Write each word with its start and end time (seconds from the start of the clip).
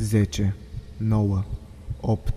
10, 0.00 0.54
9, 0.96 1.44
8, 2.00 2.32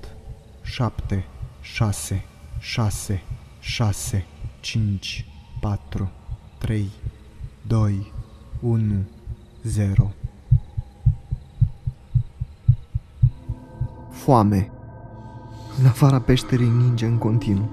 7, 0.61 1.25
6, 1.61 2.25
6, 2.59 3.23
6, 3.59 4.25
5, 4.59 5.25
4, 5.59 6.11
3, 6.57 6.89
2, 7.67 8.11
1, 8.61 8.83
0. 9.63 10.11
Foame. 14.09 14.71
În 15.79 15.85
afara 15.85 16.19
peșterii 16.19 16.69
ninge 16.69 17.05
în 17.05 17.17
continuu. 17.17 17.69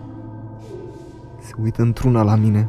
Se 1.43 1.53
uită 1.63 1.83
într-una 1.83 2.23
la 2.23 2.35
mine, 2.35 2.69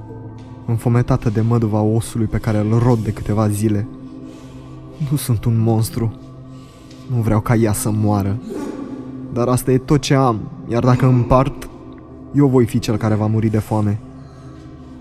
înfometată 0.65 1.29
de 1.29 1.41
măduva 1.41 1.81
osului 1.81 2.27
pe 2.27 2.37
care 2.37 2.57
îl 2.57 2.79
rod 2.79 2.99
de 2.99 3.13
câteva 3.13 3.49
zile. 3.49 3.87
Nu 5.09 5.17
sunt 5.17 5.45
un 5.45 5.57
monstru. 5.57 6.20
Nu 7.15 7.21
vreau 7.21 7.39
ca 7.39 7.55
ea 7.55 7.73
să 7.73 7.91
moară. 7.91 8.37
Dar 9.33 9.47
asta 9.47 9.71
e 9.71 9.77
tot 9.77 10.01
ce 10.01 10.13
am, 10.13 10.39
iar 10.67 10.83
dacă 10.83 11.05
împart, 11.05 11.69
eu 12.33 12.47
voi 12.47 12.65
fi 12.65 12.79
cel 12.79 12.97
care 12.97 13.15
va 13.15 13.25
muri 13.25 13.47
de 13.47 13.59
foame. 13.59 13.99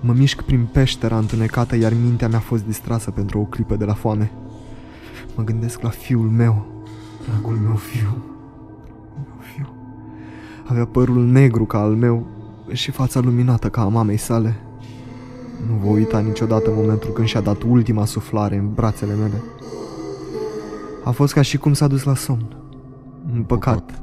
Mă 0.00 0.12
mișc 0.12 0.42
prin 0.42 0.68
peștera 0.72 1.18
întunecată, 1.18 1.76
iar 1.76 1.92
mintea 2.02 2.28
mea 2.28 2.38
a 2.38 2.40
fost 2.40 2.64
distrasă 2.64 3.10
pentru 3.10 3.38
o 3.38 3.42
clipă 3.42 3.76
de 3.76 3.84
la 3.84 3.92
foame. 3.92 4.32
Mă 5.34 5.42
gândesc 5.44 5.82
la 5.82 5.88
fiul 5.88 6.28
meu, 6.28 6.66
dragul 7.28 7.56
meu 7.56 7.74
fiu. 7.74 8.16
Meu 9.14 9.40
fiu. 9.54 9.68
Avea 10.64 10.84
părul 10.84 11.24
negru 11.24 11.64
ca 11.64 11.78
al 11.78 11.94
meu 11.94 12.26
și 12.72 12.90
fața 12.90 13.20
luminată 13.20 13.68
ca 13.68 13.80
a 13.80 13.88
mamei 13.88 14.16
sale. 14.16 14.56
Nu 15.68 15.74
voi 15.74 15.98
uita 15.98 16.18
niciodată 16.18 16.70
momentul 16.74 17.10
când 17.10 17.26
și-a 17.26 17.40
dat 17.40 17.62
ultima 17.62 18.04
suflare 18.04 18.56
în 18.56 18.74
brațele 18.74 19.14
mele. 19.14 19.42
A 21.04 21.10
fost 21.10 21.32
ca 21.32 21.42
și 21.42 21.58
cum 21.58 21.72
s-a 21.72 21.86
dus 21.86 22.02
la 22.02 22.14
somn. 22.14 22.56
Un 23.34 23.42
păcat, 23.42 24.00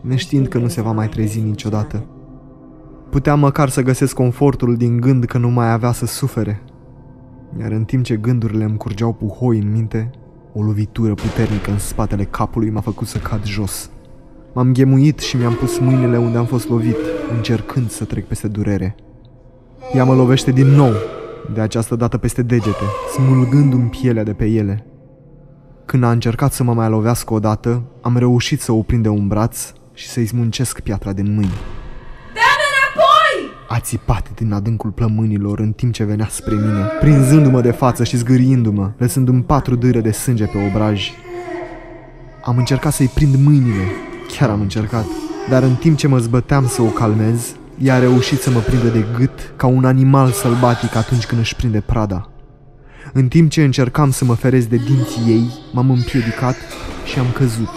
neștiind 0.00 0.46
că 0.48 0.58
nu 0.58 0.68
se 0.68 0.82
va 0.82 0.92
mai 0.92 1.08
trezi 1.08 1.40
niciodată. 1.40 2.04
Puteam 3.10 3.38
măcar 3.38 3.68
să 3.68 3.82
găsesc 3.82 4.14
confortul 4.14 4.76
din 4.76 5.00
gând 5.00 5.24
că 5.24 5.38
nu 5.38 5.48
mai 5.48 5.72
avea 5.72 5.92
să 5.92 6.06
sufere. 6.06 6.62
Iar 7.60 7.70
în 7.70 7.84
timp 7.84 8.04
ce 8.04 8.16
gândurile 8.16 8.64
îmi 8.64 8.76
curgeau 8.76 9.12
puhoi 9.12 9.58
în 9.58 9.72
minte, 9.72 10.10
o 10.52 10.62
lovitură 10.62 11.14
puternică 11.14 11.70
în 11.70 11.78
spatele 11.78 12.24
capului 12.24 12.70
m-a 12.70 12.80
făcut 12.80 13.06
să 13.06 13.18
cad 13.18 13.44
jos. 13.44 13.90
M-am 14.52 14.72
ghemuit 14.72 15.18
și 15.18 15.36
mi-am 15.36 15.54
pus 15.54 15.78
mâinile 15.78 16.18
unde 16.18 16.38
am 16.38 16.44
fost 16.44 16.68
lovit, 16.68 16.96
încercând 17.36 17.90
să 17.90 18.04
trec 18.04 18.26
peste 18.26 18.48
durere. 18.48 18.94
Ea 19.94 20.04
mă 20.04 20.14
lovește 20.14 20.50
din 20.50 20.66
nou, 20.66 20.92
de 21.54 21.60
această 21.60 21.96
dată 21.96 22.18
peste 22.18 22.42
degete, 22.42 22.84
smulgându-mi 23.14 23.88
pielea 23.88 24.24
de 24.24 24.32
pe 24.32 24.44
ele. 24.44 24.86
Când 25.94 26.06
a 26.06 26.10
încercat 26.10 26.52
să 26.52 26.62
mă 26.62 26.74
mai 26.74 26.88
lovească 26.88 27.34
odată, 27.34 27.82
am 28.00 28.16
reușit 28.16 28.60
să 28.60 28.72
o 28.72 28.82
prind 28.82 29.02
de 29.02 29.08
un 29.08 29.28
braț 29.28 29.72
și 29.92 30.08
să-i 30.08 30.26
smuncesc 30.26 30.80
piatra 30.80 31.12
din 31.12 31.24
mâini. 31.24 31.54
Dă-mi 32.34 32.66
înapoi! 32.70 33.56
A 33.68 33.78
țipat 33.78 34.30
din 34.34 34.52
adâncul 34.52 34.90
plămânilor 34.90 35.58
în 35.58 35.72
timp 35.72 35.92
ce 35.92 36.04
venea 36.04 36.26
spre 36.30 36.54
mine, 36.54 36.84
prinzându-mă 37.00 37.60
de 37.60 37.70
față 37.70 38.04
și 38.04 38.16
zgâriindu-mă, 38.16 38.90
lăsându-mi 38.96 39.42
patru 39.42 39.74
dâre 39.74 40.00
de 40.00 40.10
sânge 40.10 40.44
pe 40.44 40.58
obraj. 40.68 41.10
Am 42.44 42.56
încercat 42.56 42.92
să-i 42.92 43.10
prind 43.14 43.36
mâinile, 43.44 43.84
chiar 44.38 44.50
am 44.50 44.60
încercat, 44.60 45.06
dar 45.48 45.62
în 45.62 45.74
timp 45.74 45.96
ce 45.96 46.08
mă 46.08 46.18
zbăteam 46.18 46.66
să 46.66 46.82
o 46.82 46.88
calmez, 46.88 47.54
ea 47.78 47.94
a 47.94 47.98
reușit 47.98 48.40
să 48.40 48.50
mă 48.50 48.60
prindă 48.60 48.88
de 48.88 49.04
gât 49.18 49.52
ca 49.56 49.66
un 49.66 49.84
animal 49.84 50.30
sălbatic 50.30 50.96
atunci 50.96 51.26
când 51.26 51.40
își 51.40 51.56
prinde 51.56 51.80
prada. 51.80 52.28
În 53.12 53.28
timp 53.28 53.50
ce 53.50 53.62
încercam 53.62 54.10
să 54.10 54.24
mă 54.24 54.34
ferez 54.34 54.66
de 54.66 54.76
dinții 54.76 55.22
ei, 55.32 55.50
m-am 55.72 55.90
împiedicat 55.90 56.56
și 57.04 57.18
am 57.18 57.26
căzut. 57.34 57.68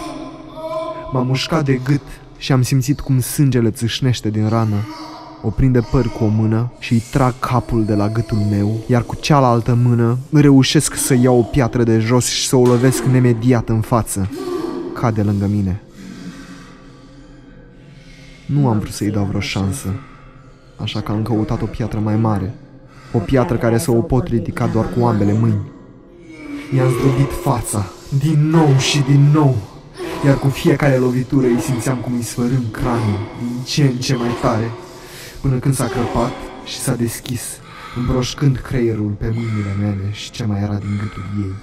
M-am 1.12 1.28
mușcat 1.28 1.66
de 1.66 1.80
gât 1.84 2.02
și 2.38 2.52
am 2.52 2.62
simțit 2.62 3.00
cum 3.00 3.20
sângele 3.20 3.70
țâșnește 3.70 4.30
din 4.30 4.48
rană. 4.50 4.76
O 5.42 5.50
prinde 5.50 5.80
păr 5.92 6.08
cu 6.08 6.24
o 6.24 6.28
mână 6.28 6.72
și 6.80 6.94
îi 6.94 7.04
trag 7.12 7.34
capul 7.40 7.86
de 7.86 7.94
la 7.94 8.10
gâtul 8.10 8.38
meu, 8.38 8.84
iar 8.88 9.04
cu 9.04 9.16
cealaltă 9.16 9.78
mână 9.84 10.18
reușesc 10.32 10.96
să 10.96 11.14
iau 11.14 11.38
o 11.40 11.42
piatră 11.42 11.84
de 11.84 12.00
jos 12.00 12.28
și 12.28 12.48
să 12.48 12.56
o 12.56 12.66
lovesc 12.66 13.04
nemediat 13.04 13.70
în 13.70 13.82
față. 13.82 14.30
Cade 14.94 15.22
lângă 15.22 15.48
mine. 15.48 15.82
Nu 18.46 18.68
am 18.68 18.80
vrut 18.80 18.94
să-i 18.94 19.12
dau 19.12 19.24
vreo 19.24 19.40
șansă, 19.40 19.88
așa 20.82 21.02
că 21.02 21.12
am 21.12 21.22
căutat 21.22 21.62
o 21.62 21.66
piatră 21.66 22.00
mai 22.00 22.16
mare. 22.16 22.54
O 23.14 23.18
piatră 23.18 23.58
care 23.58 23.78
să 23.78 23.92
o 23.92 24.02
pot 24.02 24.28
ridica 24.28 24.68
doar 24.68 24.86
cu 24.94 25.06
ambele 25.06 25.34
mâini. 25.34 25.72
I-am 26.76 26.90
zdrobit 26.90 27.32
fața, 27.44 27.86
din 28.20 28.50
nou 28.50 28.78
și 28.78 29.00
din 29.00 29.30
nou, 29.34 29.56
iar 30.26 30.38
cu 30.38 30.48
fiecare 30.48 30.96
lovitură 30.96 31.46
îi 31.48 31.60
simțeam 31.60 31.98
cum 31.98 32.14
îi 32.14 32.22
sfărâm 32.22 32.64
craniul 32.72 33.20
din 33.40 33.64
ce 33.64 33.84
în 33.84 33.96
ce 33.96 34.16
mai 34.16 34.30
tare, 34.42 34.72
până 35.42 35.56
când 35.56 35.74
s-a 35.74 35.86
crăpat 35.86 36.32
și 36.66 36.78
s-a 36.78 36.96
deschis, 36.96 37.42
îmbroșcând 37.98 38.58
creierul 38.58 39.16
pe 39.18 39.26
mâinile 39.26 39.76
mele 39.80 40.12
și 40.12 40.32
ce 40.32 40.46
mai 40.46 40.62
era 40.62 40.76
din 40.76 41.00
gâtul 41.02 41.24
ei. 41.40 41.54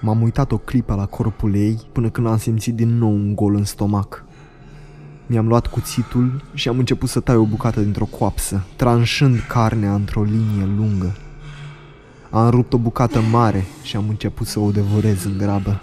M-am 0.00 0.22
uitat 0.22 0.52
o 0.52 0.58
clipă 0.58 0.94
la 0.94 1.06
corpul 1.06 1.54
ei 1.54 1.80
până 1.92 2.10
când 2.10 2.26
am 2.26 2.38
simțit 2.38 2.74
din 2.74 2.98
nou 2.98 3.10
un 3.10 3.34
gol 3.34 3.54
în 3.54 3.64
stomac. 3.64 4.24
Mi-am 5.30 5.48
luat 5.48 5.66
cuțitul 5.66 6.42
și 6.54 6.68
am 6.68 6.78
început 6.78 7.08
să 7.08 7.20
tai 7.20 7.36
o 7.36 7.44
bucată 7.44 7.80
dintr-o 7.80 8.04
coapsă, 8.04 8.64
tranșând 8.76 9.38
carnea 9.48 9.94
într-o 9.94 10.22
linie 10.22 10.64
lungă. 10.76 11.16
Am 12.30 12.50
rupt 12.50 12.72
o 12.72 12.78
bucată 12.78 13.20
mare 13.20 13.64
și 13.82 13.96
am 13.96 14.08
început 14.08 14.46
să 14.46 14.58
o 14.60 14.70
devorez 14.70 15.24
în 15.24 15.38
grabă. 15.38 15.80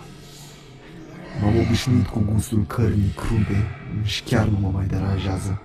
M-am 1.41 1.57
obișnuit 1.65 2.07
cu 2.07 2.23
gustul 2.33 2.63
cărnii 2.67 3.13
crude 3.15 3.67
și 4.03 4.23
chiar 4.23 4.47
nu 4.47 4.57
mă 4.59 4.69
mai 4.73 4.85
deranjează. 4.85 5.61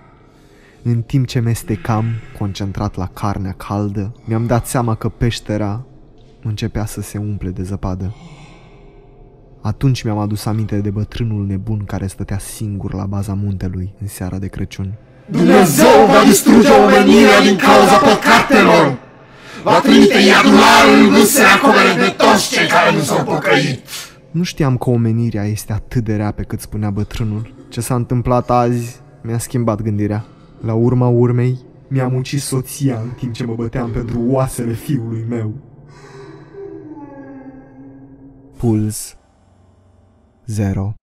În 0.82 1.02
timp 1.02 1.26
ce 1.26 1.40
mestecam, 1.40 2.04
concentrat 2.38 2.96
la 2.96 3.06
carnea 3.06 3.52
caldă, 3.52 4.14
mi-am 4.24 4.46
dat 4.46 4.66
seama 4.66 4.94
că 4.94 5.08
peștera 5.08 5.84
începea 6.42 6.86
să 6.86 7.00
se 7.00 7.18
umple 7.18 7.50
de 7.50 7.62
zăpadă. 7.62 8.14
Atunci 9.62 10.02
mi-am 10.02 10.18
adus 10.18 10.44
aminte 10.44 10.76
de 10.76 10.90
bătrânul 10.90 11.46
nebun 11.46 11.84
care 11.84 12.06
stătea 12.06 12.38
singur 12.38 12.94
la 12.94 13.04
baza 13.04 13.34
muntelui 13.34 13.94
în 14.00 14.06
seara 14.06 14.38
de 14.38 14.46
Crăciun. 14.46 14.94
Dumnezeu 15.30 16.06
va 16.06 16.24
distruge 16.26 16.68
omenirea 16.68 17.40
din 17.40 17.56
cauza 17.56 17.96
păcatelor. 17.96 18.98
Va 19.64 19.80
trimite 19.80 20.18
iadul 20.18 20.58
alb 20.80 21.24
să 21.24 21.42
acopere 21.56 22.04
de 22.04 22.14
toți 22.16 22.50
cei 22.50 22.66
care 22.66 22.96
nu 22.96 23.02
s-au 23.02 23.24
pocăit. 23.24 23.80
Nu 24.30 24.42
știam 24.42 24.76
că 24.76 24.90
omenirea 24.90 25.44
este 25.44 25.72
atât 25.72 26.04
de 26.04 26.16
rea 26.16 26.30
pe 26.30 26.42
cât 26.42 26.60
spunea 26.60 26.90
bătrânul. 26.90 27.54
Ce 27.68 27.80
s-a 27.80 27.94
întâmplat 27.94 28.50
azi 28.50 29.00
mi-a 29.22 29.38
schimbat 29.38 29.82
gândirea. 29.82 30.24
La 30.64 30.74
urma 30.74 31.08
urmei, 31.08 31.58
mi-am 31.88 32.14
ucis 32.14 32.44
soția 32.44 32.98
în 33.02 33.10
timp 33.16 33.32
ce 33.32 33.44
mă 33.44 33.54
băteam 33.54 33.90
pentru 33.90 34.20
oasele 34.26 34.72
fiului 34.72 35.24
meu. 35.28 35.52
Puls 38.56 39.16
zero. 40.50 40.94